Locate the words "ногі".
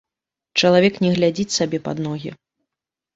2.07-2.33